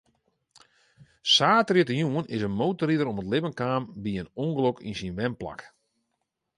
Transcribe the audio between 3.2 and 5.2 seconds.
it libben kaam by in ûngelok yn syn